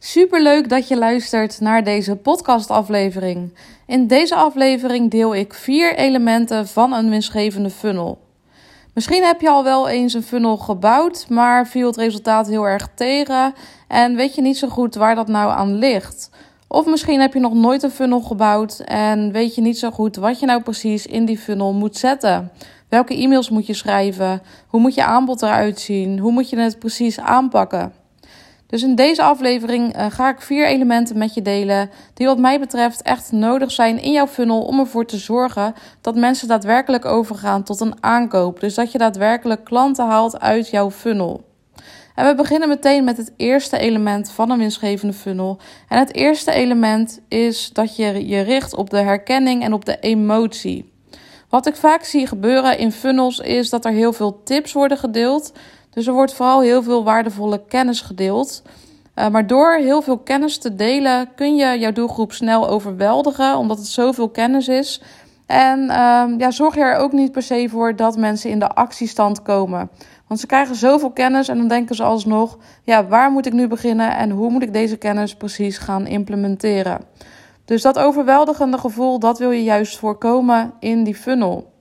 [0.00, 3.54] Superleuk dat je luistert naar deze podcastaflevering.
[3.86, 8.18] In deze aflevering deel ik vier elementen van een winstgevende funnel.
[8.94, 12.88] Misschien heb je al wel eens een funnel gebouwd, maar viel het resultaat heel erg
[12.94, 13.54] tegen
[13.88, 16.30] en weet je niet zo goed waar dat nou aan ligt.
[16.68, 20.16] Of misschien heb je nog nooit een funnel gebouwd en weet je niet zo goed
[20.16, 22.50] wat je nou precies in die funnel moet zetten.
[22.88, 24.42] Welke e-mails moet je schrijven?
[24.66, 26.18] Hoe moet je aanbod eruit zien?
[26.18, 27.92] Hoe moet je het precies aanpakken?
[28.68, 32.60] Dus in deze aflevering uh, ga ik vier elementen met je delen die wat mij
[32.60, 37.62] betreft echt nodig zijn in jouw funnel om ervoor te zorgen dat mensen daadwerkelijk overgaan
[37.62, 38.60] tot een aankoop.
[38.60, 41.44] Dus dat je daadwerkelijk klanten haalt uit jouw funnel.
[42.14, 45.58] En we beginnen meteen met het eerste element van een winstgevende funnel.
[45.88, 49.98] En het eerste element is dat je je richt op de herkenning en op de
[49.98, 50.92] emotie.
[51.48, 55.52] Wat ik vaak zie gebeuren in funnels is dat er heel veel tips worden gedeeld.
[55.90, 58.62] Dus er wordt vooral heel veel waardevolle kennis gedeeld.
[59.14, 63.78] Uh, maar door heel veel kennis te delen kun je jouw doelgroep snel overweldigen, omdat
[63.78, 65.02] het zoveel kennis is.
[65.46, 68.68] En uh, ja, zorg je er ook niet per se voor dat mensen in de
[68.68, 69.90] actiestand komen.
[70.26, 73.68] Want ze krijgen zoveel kennis en dan denken ze alsnog: ja, waar moet ik nu
[73.68, 77.00] beginnen en hoe moet ik deze kennis precies gaan implementeren?
[77.64, 81.72] Dus dat overweldigende gevoel, dat wil je juist voorkomen in die funnel.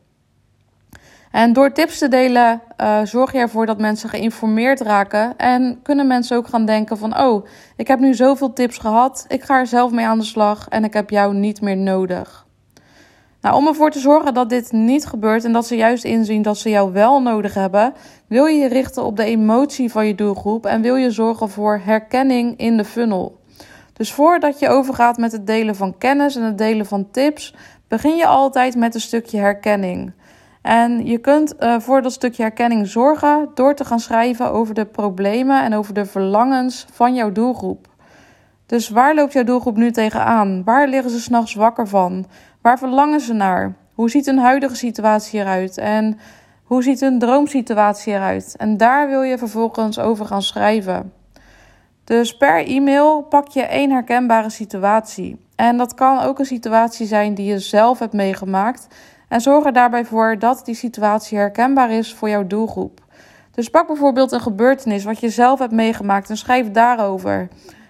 [1.32, 5.38] En door tips te delen uh, zorg je ervoor dat mensen geïnformeerd raken.
[5.38, 9.26] En kunnen mensen ook gaan denken van, oh, ik heb nu zoveel tips gehad.
[9.28, 12.46] Ik ga er zelf mee aan de slag en ik heb jou niet meer nodig.
[13.42, 16.58] Nou, om ervoor te zorgen dat dit niet gebeurt en dat ze juist inzien dat
[16.58, 17.94] ze jou wel nodig hebben,
[18.28, 21.82] wil je je richten op de emotie van je doelgroep en wil je zorgen voor
[21.84, 23.40] herkenning in de funnel.
[23.94, 27.56] Dus voordat je overgaat met het delen van kennis en het delen van tips,
[27.88, 30.14] begin je altijd met een stukje herkenning.
[30.68, 34.86] En je kunt uh, voor dat stukje herkenning zorgen door te gaan schrijven over de
[34.86, 37.88] problemen en over de verlangens van jouw doelgroep.
[38.66, 40.64] Dus waar loopt jouw doelgroep nu tegenaan?
[40.64, 42.26] Waar liggen ze s'nachts wakker van?
[42.62, 43.76] Waar verlangen ze naar?
[43.94, 45.78] Hoe ziet hun huidige situatie eruit?
[45.78, 46.20] En
[46.64, 48.56] hoe ziet hun droomsituatie eruit?
[48.58, 51.14] En daar wil je vervolgens over gaan schrijven.
[52.04, 55.46] Dus per e-mail pak je één herkenbare situatie.
[55.56, 58.88] En dat kan ook een situatie zijn die je zelf hebt meegemaakt
[59.28, 63.06] en zorg er daarbij voor dat die situatie herkenbaar is voor jouw doelgroep.
[63.52, 67.48] Dus pak bijvoorbeeld een gebeurtenis wat je zelf hebt meegemaakt en schrijf daarover.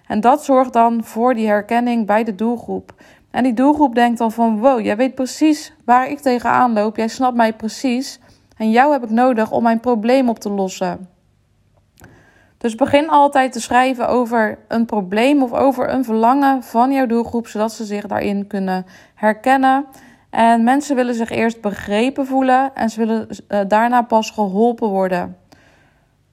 [0.08, 2.94] En dat zorgt dan voor die herkenning bij de doelgroep.
[3.31, 6.96] En die doelgroep denkt dan van wow, jij weet precies waar ik tegenaan loop.
[6.96, 8.19] Jij snapt mij precies.
[8.58, 11.09] En jou heb ik nodig om mijn probleem op te lossen.
[12.58, 17.48] Dus begin altijd te schrijven over een probleem of over een verlangen van jouw doelgroep,
[17.48, 19.86] zodat ze zich daarin kunnen herkennen.
[20.38, 25.38] En mensen willen zich eerst begrepen voelen en ze willen uh, daarna pas geholpen worden.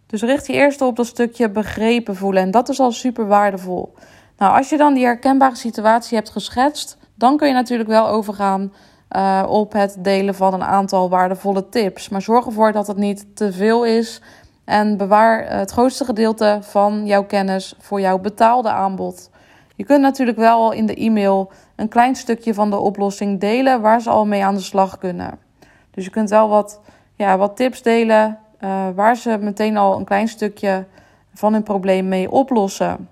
[0.07, 3.95] Dus richt je eerst op dat stukje begrepen voelen en dat is al super waardevol.
[4.37, 8.73] Nou, als je dan die herkenbare situatie hebt geschetst, dan kun je natuurlijk wel overgaan
[9.11, 12.09] uh, op het delen van een aantal waardevolle tips.
[12.09, 14.21] Maar zorg ervoor dat het niet te veel is
[14.65, 19.31] en bewaar het grootste gedeelte van jouw kennis voor jouw betaalde aanbod.
[19.75, 24.01] Je kunt natuurlijk wel in de e-mail een klein stukje van de oplossing delen waar
[24.01, 25.39] ze al mee aan de slag kunnen.
[25.91, 26.81] Dus je kunt wel wat,
[27.15, 30.87] ja, wat tips delen uh, waar ze meteen al een klein stukje
[31.35, 33.09] van hun probleem mee oplossen.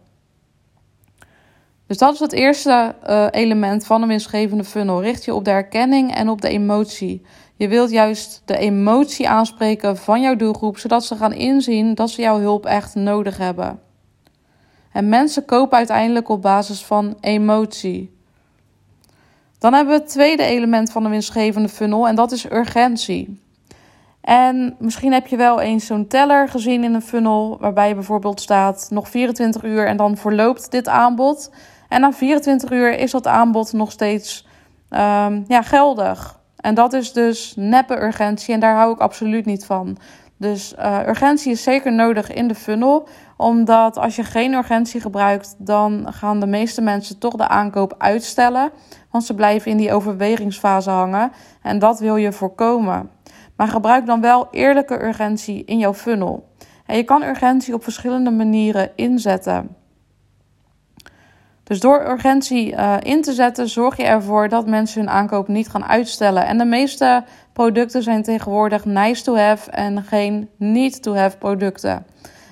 [1.87, 5.03] Dus dat is het eerste uh, element van een winstgevende funnel.
[5.03, 7.23] Richt je op de herkenning en op de emotie.
[7.57, 12.23] Je wilt juist de emotie aanspreken van jouw doelgroep, zodat ze gaan inzien dat ze
[12.23, 13.81] jouw hulp echt nodig hebben.
[14.93, 18.17] En mensen kopen uiteindelijk op basis van emotie.
[19.59, 23.41] Dan hebben we het tweede element van de winstgevende funnel en dat is urgentie.
[24.21, 28.87] En misschien heb je wel eens zo'n teller gezien in een funnel waarbij bijvoorbeeld staat
[28.91, 31.51] nog 24 uur en dan verloopt dit aanbod.
[31.89, 34.47] En na 24 uur is dat aanbod nog steeds
[34.91, 36.41] um, ja, geldig.
[36.57, 39.97] En dat is dus neppe urgentie en daar hou ik absoluut niet van.
[40.43, 45.55] Dus uh, urgentie is zeker nodig in de funnel, omdat als je geen urgentie gebruikt,
[45.59, 48.71] dan gaan de meeste mensen toch de aankoop uitstellen,
[49.11, 53.11] want ze blijven in die overwegingsfase hangen en dat wil je voorkomen.
[53.57, 56.49] Maar gebruik dan wel eerlijke urgentie in jouw funnel.
[56.87, 59.77] En je kan urgentie op verschillende manieren inzetten.
[61.73, 65.69] Dus door urgentie uh, in te zetten, zorg je ervoor dat mensen hun aankoop niet
[65.69, 66.47] gaan uitstellen.
[66.47, 72.07] En de meeste producten zijn tegenwoordig nice to have en geen need to have producten.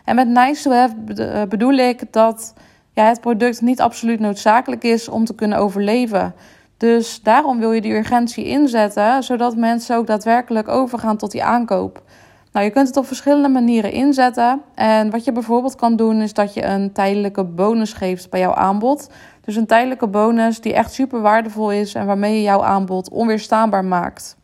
[0.05, 2.55] En met nice to have eh, bedoel ik dat
[2.95, 6.35] ja, het product niet absoluut noodzakelijk is om te kunnen overleven.
[6.77, 12.03] Dus daarom wil je die urgentie inzetten, zodat mensen ook daadwerkelijk overgaan tot die aankoop.
[12.53, 14.63] Nou, je kunt het op verschillende manieren inzetten.
[14.75, 18.55] En wat je bijvoorbeeld kan doen, is dat je een tijdelijke bonus geeft bij jouw
[18.55, 19.11] aanbod.
[19.41, 23.85] Dus een tijdelijke bonus die echt super waardevol is en waarmee je jouw aanbod onweerstaanbaar
[23.85, 24.37] maakt.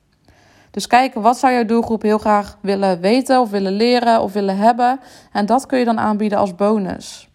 [0.71, 4.57] Dus kijken wat zou jouw doelgroep heel graag willen weten of willen leren of willen
[4.57, 5.01] hebben.
[5.33, 7.29] En dat kun je dan aanbieden als bonus.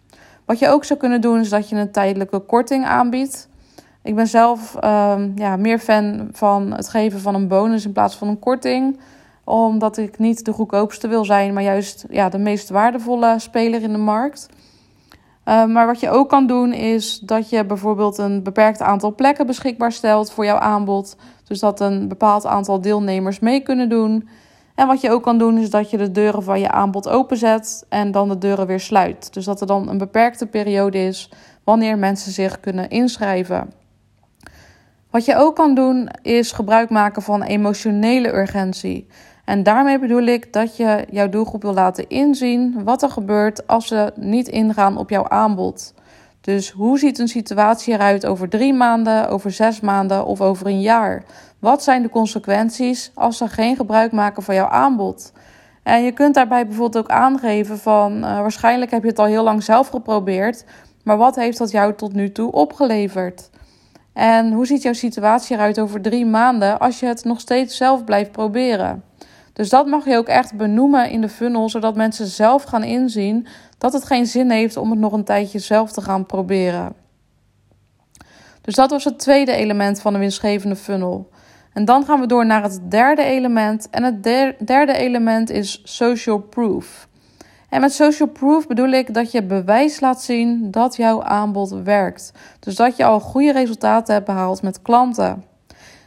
[0.44, 3.48] Wat je ook zou kunnen doen is dat je een tijdelijke korting aanbiedt.
[4.02, 8.14] Ik ben zelf ehm, ja, meer fan van het geven van een bonus in plaats
[8.14, 8.98] van een korting.
[9.44, 13.92] Omdat ik niet de goedkoopste wil zijn, maar juist ja, de meest waardevolle speler in
[13.92, 14.48] de markt.
[15.44, 19.46] Ehm, maar wat je ook kan doen is dat je bijvoorbeeld een beperkt aantal plekken
[19.46, 21.16] beschikbaar stelt voor jouw aanbod.
[21.44, 24.28] Dus dat een bepaald aantal deelnemers mee kunnen doen.
[24.74, 27.86] En wat je ook kan doen is dat je de deuren van je aanbod openzet
[27.88, 29.32] en dan de deuren weer sluit.
[29.32, 31.30] Dus dat er dan een beperkte periode is
[31.64, 33.72] wanneer mensen zich kunnen inschrijven.
[35.10, 39.06] Wat je ook kan doen is gebruik maken van emotionele urgentie.
[39.44, 43.86] En daarmee bedoel ik dat je jouw doelgroep wil laten inzien wat er gebeurt als
[43.86, 45.94] ze niet ingaan op jouw aanbod.
[46.40, 50.80] Dus hoe ziet een situatie eruit over drie maanden, over zes maanden of over een
[50.80, 51.24] jaar?
[51.58, 55.32] Wat zijn de consequenties als ze geen gebruik maken van jouw aanbod?
[55.82, 59.42] En je kunt daarbij bijvoorbeeld ook aangeven van uh, waarschijnlijk heb je het al heel
[59.42, 60.64] lang zelf geprobeerd,
[61.04, 63.50] maar wat heeft dat jou tot nu toe opgeleverd?
[64.12, 68.04] En hoe ziet jouw situatie eruit over drie maanden als je het nog steeds zelf
[68.04, 69.02] blijft proberen?
[69.52, 73.46] Dus dat mag je ook echt benoemen in de funnel, zodat mensen zelf gaan inzien
[73.78, 76.92] dat het geen zin heeft om het nog een tijdje zelf te gaan proberen.
[78.60, 81.30] Dus dat was het tweede element van de winstgevende funnel.
[81.72, 83.90] En dan gaan we door naar het derde element.
[83.90, 84.22] En het
[84.66, 87.08] derde element is social proof.
[87.68, 92.32] En met social proof bedoel ik dat je bewijs laat zien dat jouw aanbod werkt.
[92.60, 95.44] Dus dat je al goede resultaten hebt behaald met klanten.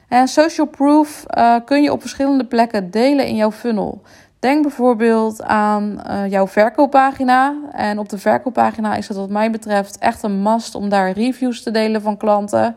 [0.08, 4.02] En social proof uh, kun je op verschillende plekken delen in jouw funnel.
[4.40, 7.56] Denk bijvoorbeeld aan uh, jouw verkooppagina.
[7.72, 11.64] En op de verkooppagina is het wat mij betreft echt een must om daar reviews
[11.64, 12.76] te delen van klanten.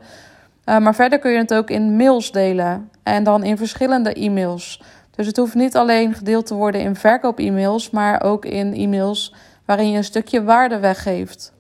[0.65, 2.91] Uh, maar verder kun je het ook in mails delen.
[3.03, 4.83] En dan in verschillende e-mails.
[5.11, 9.35] Dus het hoeft niet alleen gedeeld te worden in verkoop-e-mails, maar ook in e-mails
[9.65, 11.53] waarin je een stukje waarde weggeeft.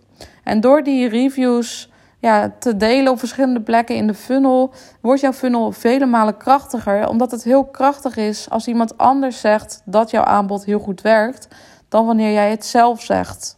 [0.45, 5.33] En door die reviews ja, te delen op verschillende plekken in de funnel, wordt jouw
[5.33, 7.09] funnel vele malen krachtiger.
[7.09, 11.49] Omdat het heel krachtig is als iemand anders zegt dat jouw aanbod heel goed werkt,
[11.89, 13.57] dan wanneer jij het zelf zegt.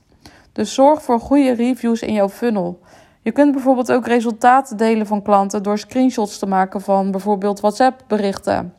[0.52, 2.80] Dus zorg voor goede reviews in jouw funnel.
[3.22, 8.74] Je kunt bijvoorbeeld ook resultaten delen van klanten door screenshots te maken van bijvoorbeeld WhatsApp-berichten.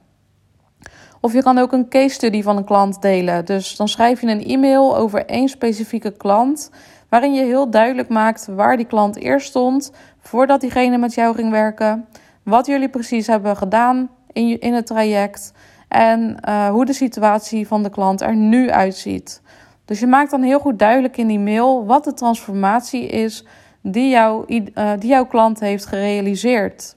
[1.20, 3.46] Of je kan ook een case study van een klant delen.
[3.46, 6.70] Dus dan schrijf je een e-mail over één specifieke klant
[7.12, 11.52] waarin je heel duidelijk maakt waar die klant eerst stond voordat diegene met jou ging
[11.52, 12.08] werken,
[12.44, 15.54] wat jullie precies hebben gedaan in, in het traject
[15.88, 19.42] en uh, hoe de situatie van de klant er nu uitziet.
[19.86, 23.46] Dus je maakt dan heel goed duidelijk in die mail wat de transformatie is
[23.82, 26.96] die, jou, uh, die jouw klant heeft gerealiseerd.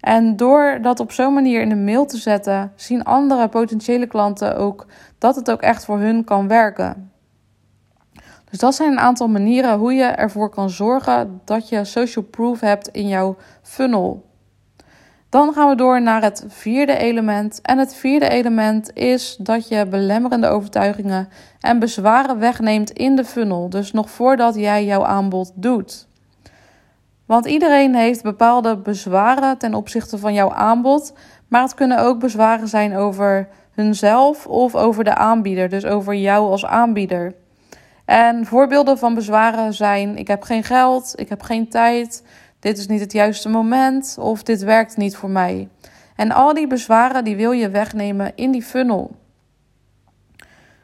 [0.00, 4.56] En door dat op zo'n manier in de mail te zetten, zien andere potentiële klanten
[4.56, 4.86] ook
[5.18, 7.12] dat het ook echt voor hun kan werken.
[8.54, 12.60] Dus dat zijn een aantal manieren hoe je ervoor kan zorgen dat je social proof
[12.60, 14.24] hebt in jouw funnel.
[15.28, 17.60] Dan gaan we door naar het vierde element.
[17.62, 21.28] En het vierde element is dat je belemmerende overtuigingen
[21.60, 23.70] en bezwaren wegneemt in de funnel.
[23.70, 26.08] Dus nog voordat jij jouw aanbod doet.
[27.26, 31.12] Want iedereen heeft bepaalde bezwaren ten opzichte van jouw aanbod.
[31.48, 35.68] Maar het kunnen ook bezwaren zijn over hunzelf of over de aanbieder.
[35.68, 37.42] Dus over jou als aanbieder.
[38.04, 42.24] En voorbeelden van bezwaren zijn: ik heb geen geld, ik heb geen tijd,
[42.58, 45.68] dit is niet het juiste moment of dit werkt niet voor mij.
[46.16, 49.16] En al die bezwaren die wil je wegnemen in die funnel.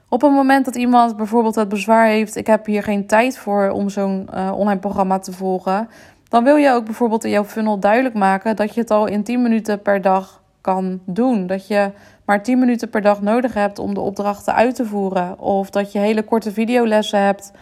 [0.09, 3.71] Op het moment dat iemand bijvoorbeeld het bezwaar heeft: ik heb hier geen tijd voor
[3.71, 5.89] om zo'n uh, online programma te volgen,
[6.29, 9.23] dan wil je ook bijvoorbeeld in jouw funnel duidelijk maken dat je het al in
[9.23, 11.47] 10 minuten per dag kan doen.
[11.47, 11.91] Dat je
[12.25, 15.39] maar 10 minuten per dag nodig hebt om de opdrachten uit te voeren.
[15.39, 17.53] Of dat je hele korte videolessen hebt.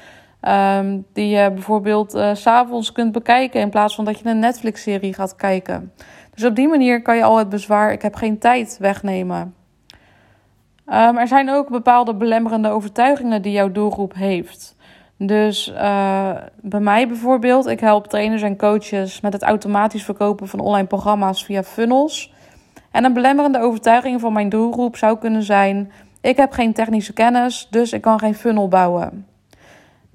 [0.42, 5.14] Um, die je bijvoorbeeld uh, s'avonds kunt bekijken in plaats van dat je een Netflix-serie
[5.14, 5.92] gaat kijken.
[6.34, 9.54] Dus op die manier kan je al het bezwaar: ik heb geen tijd wegnemen.
[10.86, 14.76] Um, er zijn ook bepaalde belemmerende overtuigingen die jouw doelgroep heeft.
[15.16, 20.60] Dus uh, bij mij bijvoorbeeld, ik help trainers en coaches met het automatisch verkopen van
[20.60, 22.32] online programma's via funnels.
[22.90, 27.68] En een belemmerende overtuiging van mijn doelgroep zou kunnen zijn: ik heb geen technische kennis,
[27.70, 29.26] dus ik kan geen funnel bouwen.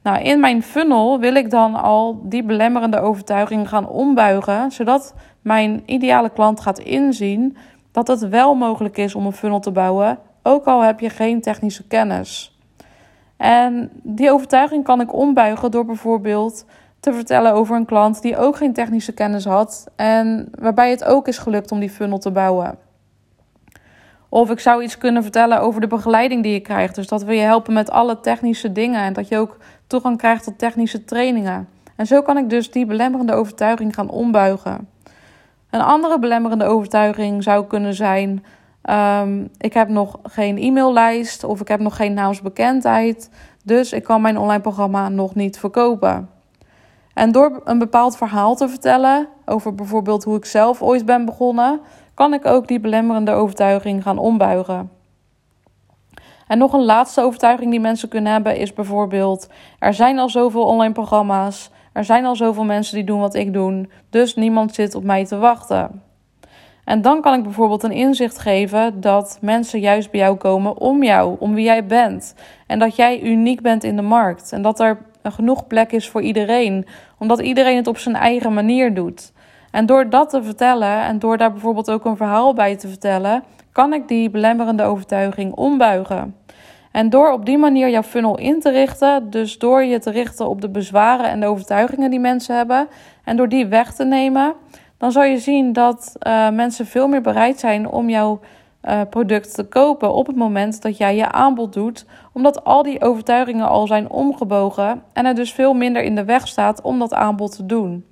[0.03, 5.83] Nou, in mijn funnel wil ik dan al die belemmerende overtuiging gaan ombuigen, zodat mijn
[5.85, 7.57] ideale klant gaat inzien
[7.91, 11.41] dat het wel mogelijk is om een funnel te bouwen ook al heb je geen
[11.41, 12.57] technische kennis.
[13.37, 16.65] En die overtuiging kan ik ombuigen door bijvoorbeeld
[17.03, 21.27] te vertellen over een klant die ook geen technische kennis had en waarbij het ook
[21.27, 22.77] is gelukt om die funnel te bouwen.
[24.29, 26.95] Of ik zou iets kunnen vertellen over de begeleiding die je krijgt.
[26.95, 29.57] Dus dat we je helpen met alle technische dingen en dat je ook
[29.87, 31.67] toegang krijgt tot technische trainingen.
[31.95, 34.87] En zo kan ik dus die belemmerende overtuiging gaan ombuigen.
[35.69, 38.43] Een andere belemmerende overtuiging zou kunnen zijn:
[38.89, 43.29] um, ik heb nog geen e-maillijst of ik heb nog geen naamsbekendheid,
[43.63, 46.32] dus ik kan mijn online programma nog niet verkopen.
[47.13, 51.79] En door een bepaald verhaal te vertellen over bijvoorbeeld hoe ik zelf ooit ben begonnen,
[52.13, 54.91] kan ik ook die belemmerende overtuiging gaan ombuigen.
[56.47, 59.47] En nog een laatste overtuiging die mensen kunnen hebben is bijvoorbeeld:
[59.79, 63.53] er zijn al zoveel online programma's, er zijn al zoveel mensen die doen wat ik
[63.53, 66.01] doe, dus niemand zit op mij te wachten.
[66.83, 71.03] En dan kan ik bijvoorbeeld een inzicht geven dat mensen juist bij jou komen om
[71.03, 72.35] jou, om wie jij bent.
[72.67, 74.51] En dat jij uniek bent in de markt.
[74.51, 74.79] En dat
[75.31, 76.85] genoeg plek is voor iedereen,
[77.17, 79.31] omdat iedereen het op zijn eigen manier doet.
[79.71, 83.43] En door dat te vertellen en door daar bijvoorbeeld ook een verhaal bij te vertellen,
[83.71, 86.35] kan ik die belemmerende overtuiging ombuigen.
[86.91, 90.49] En door op die manier jouw funnel in te richten, dus door je te richten
[90.49, 92.87] op de bezwaren en de overtuigingen die mensen hebben,
[93.23, 94.53] en door die weg te nemen,
[94.97, 98.39] dan zal je zien dat uh, mensen veel meer bereid zijn om jouw
[98.83, 103.01] uh, product te kopen op het moment dat jij je aanbod doet, omdat al die
[103.01, 107.13] overtuigingen al zijn omgebogen en er dus veel minder in de weg staat om dat
[107.13, 108.05] aanbod te doen.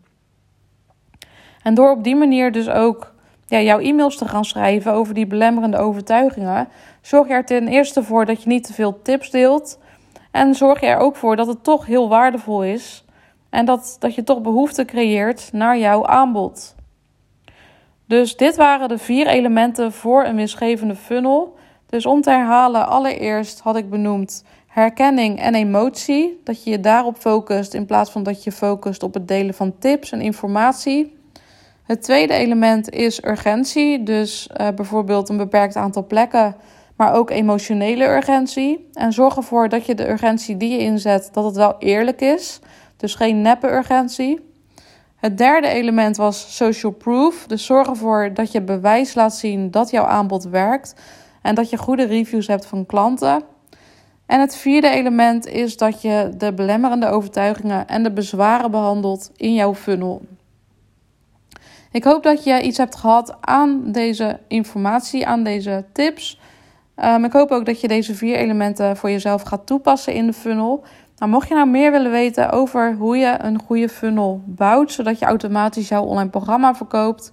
[1.63, 3.13] En door op die manier dus ook
[3.46, 6.68] ja, jouw e-mails te gaan schrijven over die belemmerende overtuigingen,
[7.01, 9.80] zorg je er ten eerste voor dat je niet te veel tips deelt.
[10.32, 13.06] En zorg je er ook voor dat het toch heel waardevol is.
[13.50, 16.75] En dat, dat je toch behoefte creëert naar jouw aanbod.
[18.12, 21.56] Dus dit waren de vier elementen voor een winstgevende funnel.
[21.89, 26.41] Dus om te herhalen, allereerst had ik benoemd herkenning en emotie.
[26.44, 29.77] Dat je je daarop focust in plaats van dat je focust op het delen van
[29.80, 31.18] tips en informatie.
[31.84, 36.56] Het tweede element is urgentie, dus uh, bijvoorbeeld een beperkt aantal plekken,
[36.96, 38.89] maar ook emotionele urgentie.
[38.94, 42.60] En zorg ervoor dat je de urgentie die je inzet, dat het wel eerlijk is,
[42.98, 44.50] dus geen neppe urgentie.
[45.22, 49.90] Het derde element was social proof, dus zorg ervoor dat je bewijs laat zien dat
[49.90, 50.96] jouw aanbod werkt
[51.42, 53.44] en dat je goede reviews hebt van klanten.
[54.25, 59.54] En het vierde element is dat je de belemmerende overtuigingen en de bezwaren behandelt in
[59.54, 60.22] jouw funnel.
[61.92, 66.40] Ik hoop dat je iets hebt gehad aan deze informatie, aan deze tips.
[66.96, 70.34] Um, ik hoop ook dat je deze vier elementen voor jezelf gaat toepassen in de
[70.34, 70.84] funnel.
[71.22, 75.20] Nou, mocht je nou meer willen weten over hoe je een goede funnel bouwt, zodat
[75.20, 77.32] je automatisch jouw online programma verkoopt,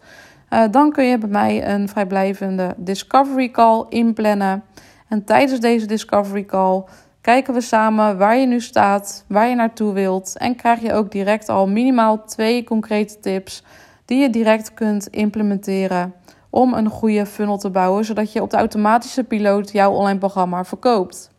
[0.50, 4.64] uh, dan kun je bij mij een vrijblijvende discovery call inplannen.
[5.09, 6.85] En tijdens deze discovery call
[7.21, 11.11] kijken we samen waar je nu staat, waar je naartoe wilt en krijg je ook
[11.11, 13.62] direct al minimaal twee concrete tips
[14.04, 16.14] die je direct kunt implementeren
[16.50, 20.64] om een goede funnel te bouwen, zodat je op de automatische piloot jouw online programma
[20.64, 21.37] verkoopt.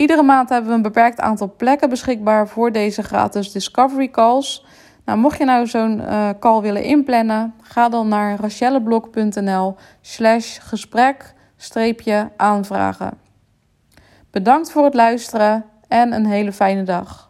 [0.00, 4.64] Iedere maand hebben we een beperkt aantal plekken beschikbaar voor deze gratis discovery calls.
[5.04, 11.34] Nou, mocht je nou zo'n uh, call willen inplannen, ga dan naar rachelleblok.nl slash gesprek
[12.36, 13.18] aanvragen.
[14.30, 17.29] Bedankt voor het luisteren en een hele fijne dag.